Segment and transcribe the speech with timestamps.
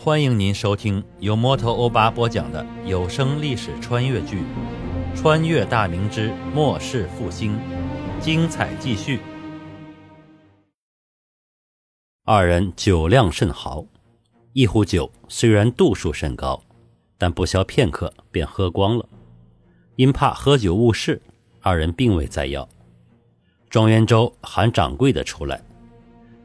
[0.00, 4.42] 欢迎您收听由摩托欧巴播讲的有声历史穿越剧
[5.16, 7.52] 《穿越大明之末世复兴》，
[8.20, 9.18] 精彩继续。
[12.24, 13.84] 二人酒量甚好，
[14.52, 16.62] 一壶酒虽然度数甚高，
[17.18, 19.04] 但不消片刻便喝光了。
[19.96, 21.20] 因怕喝酒误事，
[21.60, 22.66] 二人并未再要。
[23.68, 25.60] 庄元周喊掌柜的出来，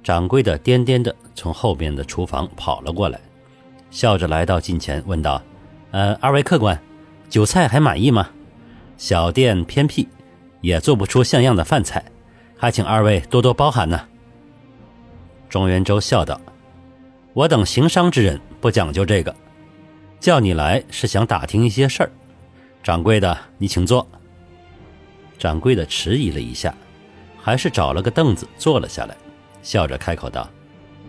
[0.01, 3.21] 掌柜的颠颠的从后边的厨房跑了过来。
[3.93, 5.39] 笑着来到近前，问道
[5.91, 6.81] ：“呃，二位客官，
[7.29, 8.27] 酒菜还满意吗？
[8.97, 10.07] 小店偏僻，
[10.61, 12.03] 也做不出像样的饭菜，
[12.57, 14.01] 还请二位多多包涵呢。”
[15.47, 16.41] 庄元周笑道
[17.33, 19.33] ：“我等行商之人不讲究这个，
[20.19, 22.11] 叫你来是想打听一些事儿。
[22.81, 24.05] 掌柜的，你请坐。”
[25.37, 26.73] 掌柜的迟疑了一下，
[27.39, 29.15] 还是找了个凳子坐了下来，
[29.61, 30.49] 笑着开口道：“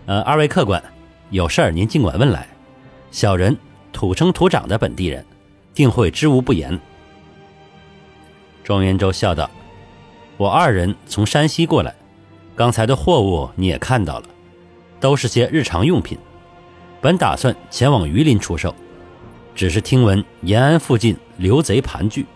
[0.05, 0.83] 呃，二位客官，
[1.31, 2.47] 有事儿您尽管问来。”
[3.15, 3.57] 小人
[3.93, 5.25] 土生土长的本地人，
[5.73, 6.77] 定会知无不言。
[8.65, 9.49] 庄元周笑道
[10.37, 11.95] ：“我二人从山西过来，
[12.57, 14.25] 刚才的货物你也看到了，
[14.99, 16.19] 都是些日常用品。
[17.01, 18.75] 本打算前往榆林出售，
[19.55, 22.27] 只是听闻延安附近刘贼盘踞，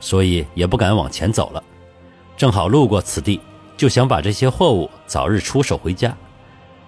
[0.00, 1.64] 所以也不敢往前走了。
[2.36, 3.40] 正好路过此地，
[3.74, 6.14] 就想把这些货物早日出手回家，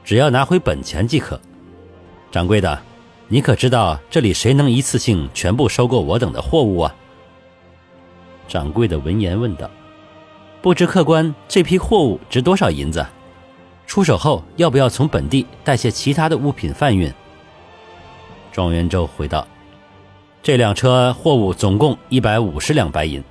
[0.04, 1.40] 只要拿回本钱即可。
[2.30, 2.78] 掌柜的。”
[3.30, 6.94] 你可知道这里谁能一次性全部收购我等的货物啊？
[8.48, 9.70] 掌柜的闻言问道
[10.62, 13.06] ：“不知客官这批货物值多少银子？
[13.86, 17.12] 出手后要不要从本地带些其他的物品贩运？”
[18.50, 19.46] 庄元周回道
[20.42, 23.22] ：“这辆车货物总共一百五十两白银。”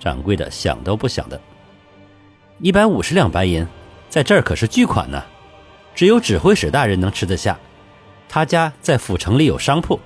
[0.00, 1.40] 掌柜的想都不想的
[2.58, 3.64] ：“一百五十两白银，
[4.08, 5.22] 在这儿可是巨款呢，
[5.94, 7.56] 只有指挥使大人能吃得下。”
[8.32, 9.98] 他家在府城里有商铺。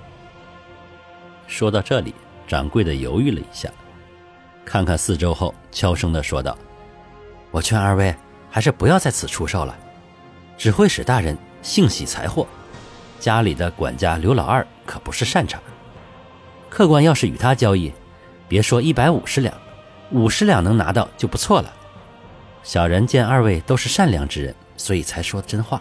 [1.46, 2.14] 说到这里，
[2.48, 3.68] 掌柜的犹豫了一下，
[4.64, 6.56] 看看四周后，悄声的说道
[7.52, 8.16] ：“我劝二位
[8.50, 9.76] 还是不要在此出售了。
[10.56, 12.46] 指挥使大人性喜财货，
[13.20, 15.60] 家里的管家刘老二可不是善茬。
[16.70, 17.92] 客官要是与他交易，
[18.48, 19.54] 别说一百五十两，
[20.12, 21.70] 五十两能拿到就不错了。
[22.62, 25.78] 小人见二位都是善良之人，所以才说真话。”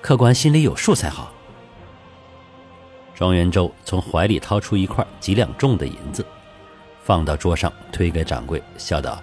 [0.00, 1.32] 客官心里有数才好。
[3.14, 6.26] 庄元周从怀里掏出一块几两重的银子，
[7.02, 9.22] 放到桌上，推给掌柜，笑道：“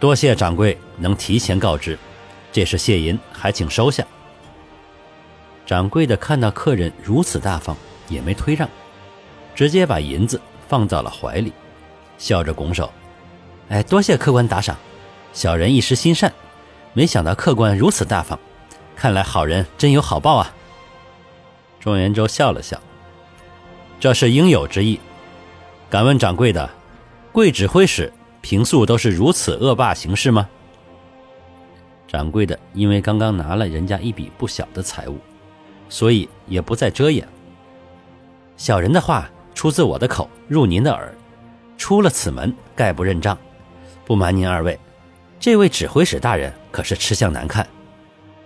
[0.00, 1.98] 多谢掌柜能提前告知，
[2.50, 4.04] 这是谢银，还请收下。”
[5.66, 7.76] 掌柜的看到客人如此大方，
[8.08, 8.68] 也没推让，
[9.54, 11.52] 直接把银子放到了怀里，
[12.16, 12.90] 笑着拱手
[13.68, 14.76] ：“哎，多谢客官打赏，
[15.34, 16.32] 小人一时心善，
[16.94, 18.38] 没想到客官如此大方。”
[18.96, 20.54] 看来好人真有好报啊！
[21.80, 22.80] 庄元周笑了笑，
[24.00, 24.98] 这是应有之意。
[25.90, 26.68] 敢问掌柜的，
[27.32, 30.48] 贵指挥使平素都是如此恶霸行事吗？
[32.06, 35.18] 掌柜的因为刚刚拿了人家一笔不小的财物，
[35.88, 37.26] 所以也不再遮掩。
[38.56, 41.12] 小人的话出自我的口，入您的耳，
[41.76, 43.36] 出了此门概不认账。
[44.04, 44.78] 不瞒您二位，
[45.40, 47.66] 这位指挥使大人可是吃相难看。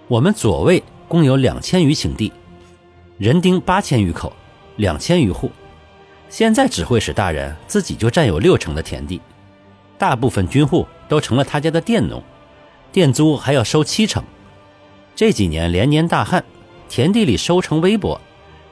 [0.08, 2.32] 我们左卫共有两千余顷地，
[3.18, 4.32] 人丁八千余口，
[4.76, 5.50] 两千余户。
[6.30, 9.20] 现在指挥使大人自己就占有六成的田地，
[9.98, 12.22] 大部分军户都成了他家的佃农，
[12.90, 14.24] 佃租还要收七成。
[15.14, 16.42] 这几年连年大旱，
[16.88, 18.18] 田地里收成微薄，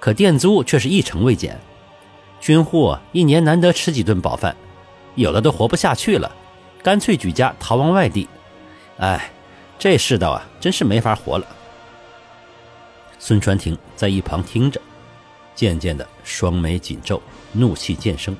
[0.00, 1.60] 可佃租却是一成未减。
[2.40, 4.56] 军户一年难得吃几顿饱饭，
[5.16, 6.34] 有的都活不下去了，
[6.82, 8.26] 干脆举家逃往外地。
[8.96, 9.32] 哎。
[9.78, 11.46] 这世道啊，真是没法活了。
[13.18, 14.80] 孙传庭在一旁听着，
[15.54, 17.20] 渐渐的双眉紧皱，
[17.52, 18.36] 怒气渐生。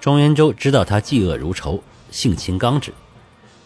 [0.00, 2.92] 庄元周知道他嫉恶如仇，性情刚直，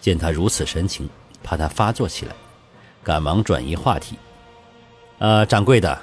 [0.01, 1.09] 见他如此神情，
[1.43, 2.35] 怕他发作起来，
[3.03, 4.17] 赶忙转移话题
[5.19, 5.99] ：“呃，掌柜的，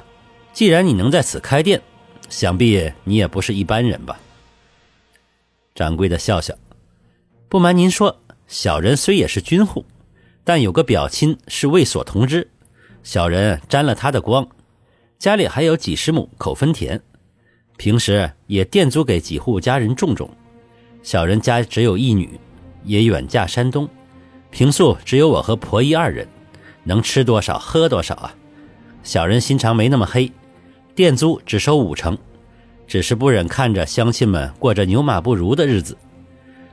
[0.54, 1.82] 既然你能在此开店，
[2.30, 4.20] 想必你也不是一般人吧？”
[5.76, 6.54] 掌柜的笑笑
[7.50, 9.86] ：“不瞒您说，小人虽也是军户。”
[10.44, 12.50] 但有个表亲是卫所同知，
[13.02, 14.48] 小人沾了他的光，
[15.18, 17.00] 家里还有几十亩口分田，
[17.78, 20.30] 平时也佃租给几户家人种种。
[21.02, 22.40] 小人家只有一女，
[22.84, 23.88] 也远嫁山东，
[24.52, 26.28] 平素只有我和婆姨二人，
[26.84, 28.36] 能吃多少喝多少啊。
[29.02, 30.32] 小人心肠没那么黑，
[30.96, 32.18] 佃租只收五成，
[32.88, 35.98] 只是不忍看着乡亲们过着牛马不如的日子，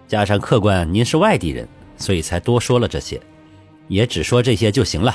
[0.07, 3.21] 加上客官您是外地人，所以才多说了这些。
[3.91, 5.15] 也只说这些就行了。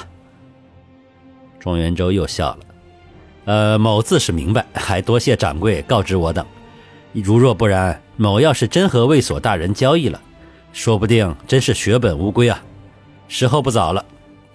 [1.59, 2.59] 庄元周又笑了，
[3.45, 6.45] 呃，某自是明白，还多谢掌柜告知我等。
[7.13, 10.21] 如若不然，某要是真和卫所大人交易了，
[10.73, 12.61] 说不定真是血本无归啊！
[13.29, 14.03] 时候不早了，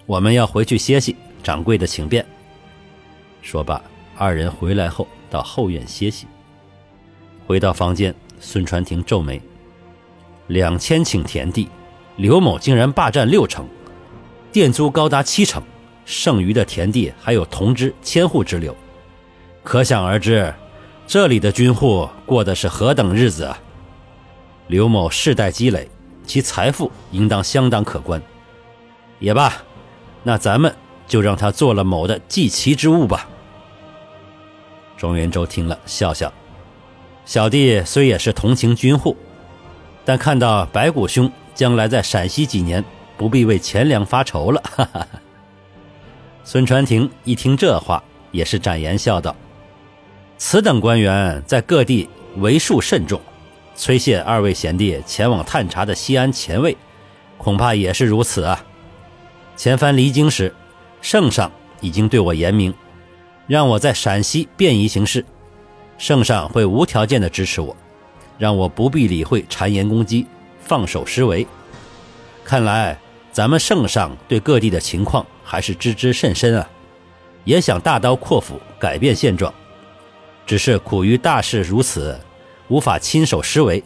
[0.05, 1.15] 我们要回去歇息。
[1.41, 2.23] 掌柜的请便。
[3.41, 3.81] 说罢，
[4.15, 6.27] 二人回来后到后院歇息。
[7.47, 9.41] 回到房间，孙传庭皱眉：
[10.45, 11.67] 两千顷田地，
[12.15, 13.67] 刘某竟然霸占六成，
[14.51, 15.63] 店租高达七成，
[16.03, 18.75] 剩余的田地还有同知千户之流，
[19.63, 20.53] 可想而知。
[21.07, 23.57] 这里的军户过的是何等日子啊！
[24.67, 25.89] 刘某世代积累，
[26.25, 28.21] 其财富应当相当可观。
[29.19, 29.53] 也罢，
[30.23, 30.73] 那咱们
[31.07, 33.27] 就让他做了某的祭旗之物吧。
[34.97, 36.31] 庄元周听了，笑笑
[37.25, 39.17] ：“小弟虽也是同情军户，
[40.05, 42.83] 但看到白骨兄将来在陕西几年，
[43.21, 45.07] 不必为钱粮发愁了。”哈哈。
[46.43, 49.35] 孙传庭一听这话，也是展颜笑道。
[50.39, 53.21] 此等官员在各地为数甚众，
[53.75, 56.75] 崔谢二位贤弟前往探查的西安前卫，
[57.37, 58.65] 恐怕也是如此啊。
[59.55, 60.51] 前番离京时，
[60.99, 62.73] 圣上已经对我言明，
[63.45, 65.23] 让我在陕西便宜行事，
[65.99, 67.77] 圣上会无条件的支持我，
[68.39, 70.25] 让我不必理会谗言攻击，
[70.59, 71.45] 放手施为。
[72.43, 72.97] 看来
[73.31, 76.69] 咱们圣上对各地的情况还是知之甚深啊，
[77.45, 79.53] 也想大刀阔斧改变现状。
[80.45, 82.19] 只是苦于大事如此，
[82.67, 83.81] 无法亲手施为。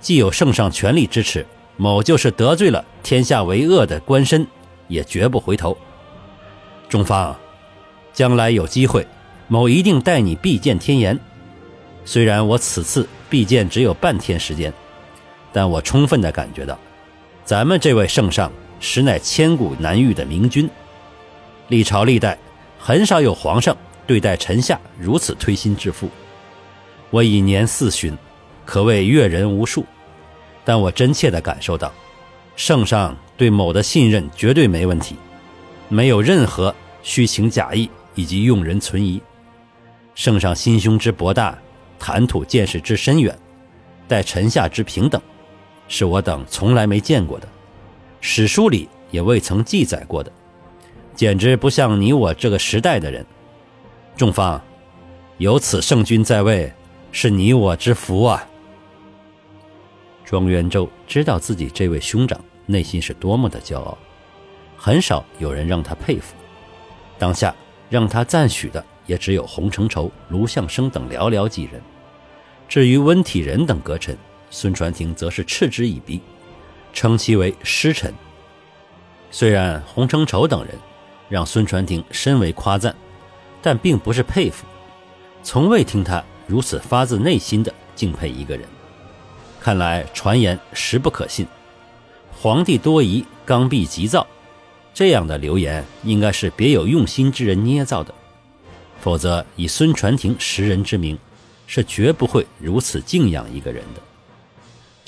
[0.00, 1.46] 既有圣上全力支持，
[1.76, 4.44] 某就是得罪了天下为恶的官绅，
[4.88, 5.76] 也绝不回头。
[6.88, 7.36] 中方，
[8.12, 9.06] 将来有机会，
[9.46, 11.18] 某一定带你必见天颜。
[12.04, 14.72] 虽然我此次必见只有半天时间，
[15.52, 16.76] 但我充分的感觉到，
[17.48, 20.68] 咱们这位圣上实乃千古难遇的明君。
[21.68, 22.36] 历朝历代，
[22.78, 23.74] 很少有皇上。
[24.06, 26.10] 对待臣下如此推心置腹，
[27.08, 28.14] 我以年四旬，
[28.66, 29.82] 可谓阅人无数。
[30.62, 31.90] 但我真切地感受到，
[32.54, 35.16] 圣上对某的信任绝对没问题，
[35.88, 39.22] 没有任何虚情假意以及用人存疑。
[40.14, 41.58] 圣上心胸之博大，
[41.98, 43.34] 谈吐见识之深远，
[44.06, 45.18] 待臣下之平等，
[45.88, 47.48] 是我等从来没见过的，
[48.20, 50.30] 史书里也未曾记载过的，
[51.14, 53.24] 简直不像你我这个时代的人。
[54.16, 54.60] 众方，
[55.38, 56.72] 有此圣君在位，
[57.10, 58.46] 是你我之福啊！
[60.24, 63.96] 庄元周知道自己这位兄长内心是多么的骄傲，
[64.76, 66.34] 很少有人让他佩服。
[67.16, 67.54] 当下
[67.88, 71.80] 让他赞许的也只有洪承畴、卢象升等寥寥几人。
[72.68, 74.14] 至于温体仁等阁臣，
[74.50, 76.20] 孙传庭则是嗤之以鼻，
[76.92, 78.12] 称其为师臣。
[79.30, 80.74] 虽然洪承畴等人
[81.28, 82.94] 让孙传庭深为夸赞。
[83.60, 84.64] 但并不是佩服，
[85.42, 88.64] 从未听他如此发自内心的敬佩一个人。
[89.60, 91.44] 看来传言实不可信。
[92.30, 94.24] 皇帝多疑、刚愎急躁，
[94.94, 98.14] 这样的流言应该是别有用心之人捏造的，
[99.00, 101.18] 否则以孙传庭识人之名，
[101.66, 104.00] 是绝不会如此敬仰一个人的。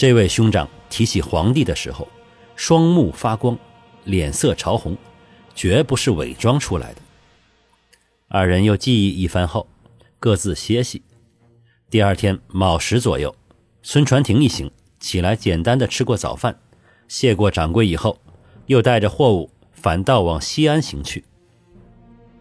[0.01, 2.09] 这位兄长提起皇帝的时候，
[2.57, 3.59] 双目发光，
[4.05, 4.97] 脸色潮红，
[5.55, 7.03] 绝不是伪装出来的。
[8.27, 9.69] 二人又记忆一番后，
[10.19, 11.03] 各自歇息。
[11.91, 13.37] 第二天卯时左右，
[13.83, 16.59] 孙传庭一行起来，简单的吃过早饭，
[17.07, 18.19] 谢过掌柜以后，
[18.69, 21.23] 又带着货物反倒往西安行去。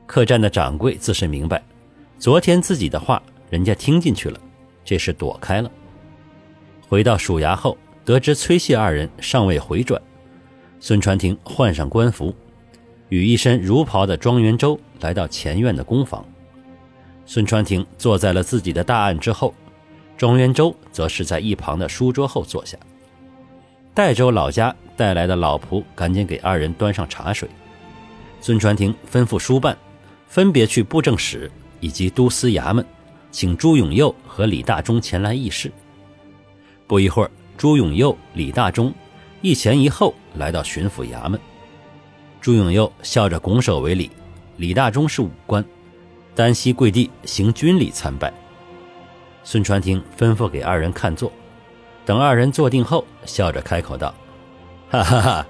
[0.06, 1.62] 客栈的掌柜自是明白，
[2.18, 4.40] 昨天自己的话人家听进去了，
[4.86, 5.70] 这是躲开了。
[6.90, 10.02] 回到署衙后，得知崔谢二人尚未回转，
[10.80, 12.34] 孙传庭换上官服。
[13.10, 16.26] 与一身儒袍的庄元周来到前院的公房，
[17.28, 19.54] 孙传庭坐在了自己的大案之后，
[20.18, 22.76] 庄元周则是在一旁的书桌后坐下。
[23.94, 27.48] 代州老家带来的老仆赶紧给二人端上茶水。
[28.42, 29.78] 孙传庭吩咐书办，
[30.28, 32.84] 分别去布政使以及都司衙门，
[33.30, 35.72] 请朱永佑和李大忠前来议事。
[36.90, 38.92] 不一会儿，朱永佑、李大忠
[39.42, 41.40] 一前一后来到巡抚衙门。
[42.42, 44.10] 朱永佑笑着拱手为礼，
[44.58, 45.64] 李大忠是武官，
[46.34, 48.34] 单膝跪地行军礼参拜。
[49.44, 51.32] 孙传庭吩咐给二人看座，
[52.06, 54.12] 等二人坐定后，笑着开口道
[54.90, 55.48] ：“哈哈哈，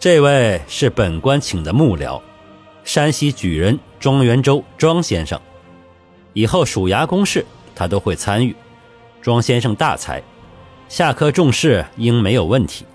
[0.00, 2.20] 这位是本官请的幕僚，
[2.82, 5.40] 山西举人庄元周庄先生。
[6.32, 8.56] 以后署衙公事他都会参与。
[9.22, 10.20] 庄先生大才，
[10.94, 12.86] 下科重事应没有问题。”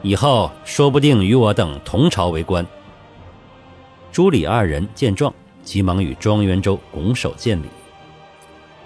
[0.00, 2.64] 以后说不定与我等同朝为官。
[4.12, 7.66] 朱李二人见状，急忙与庄元周拱手见礼。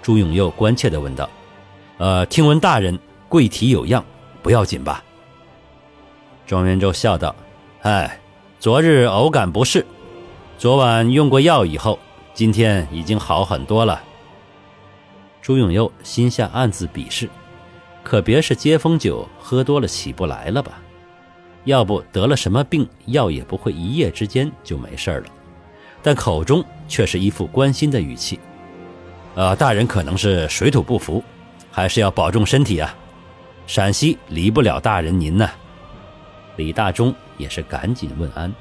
[0.01, 1.29] 朱永佑关切地问道
[1.99, 2.97] ：“呃，听闻大人
[3.29, 4.03] 贵体有恙，
[4.41, 5.03] 不要紧吧？”
[6.47, 7.35] 庄元周笑道
[7.83, 8.19] ：“哎，
[8.59, 9.85] 昨日偶感不适，
[10.57, 11.99] 昨晚用过药以后，
[12.33, 14.01] 今天已经好很多了。”
[15.43, 17.29] 朱永佑心下暗自鄙视，
[18.03, 20.81] 可别是接风酒喝多了起不来了吧？
[21.65, 25.25] 要不得了什么病，药也不会一夜之间就没事了。
[26.01, 28.39] 但口中却是一副关心的语气。
[29.35, 31.23] 呃，大人可能是水土不服，
[31.71, 32.95] 还是要保重身体啊。
[33.67, 35.47] 陕西离不了大人您呢。
[36.55, 38.51] 李大忠也是赶紧问安。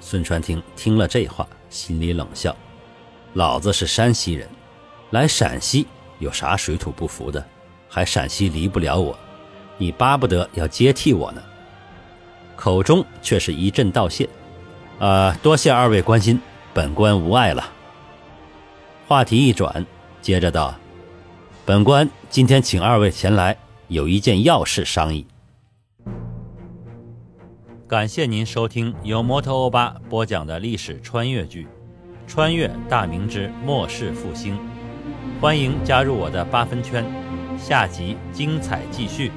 [0.00, 2.54] 孙传庭听了这话，心里冷笑：
[3.34, 4.48] 老子是山西人，
[5.10, 5.86] 来陕西
[6.18, 7.46] 有啥水土不服的？
[7.94, 9.14] 还陕西离不了我？
[9.76, 11.42] 你巴不得要接替我呢？
[12.56, 14.26] 口中却是一阵道谢
[14.98, 16.40] ：“呃，多谢二位关心，
[16.72, 17.70] 本官无碍了。”
[19.06, 19.84] 话题一转，
[20.22, 20.74] 接着道
[21.66, 23.54] ：“本官今天请二位前来，
[23.88, 25.26] 有一件要事商议。”
[27.86, 31.64] 感谢您收听由摩托欧巴播讲的历史穿越剧
[32.26, 34.54] 《穿越大明之末世复兴》，
[35.42, 37.04] 欢迎加入我的八分圈，
[37.64, 39.30] 下集精彩继续。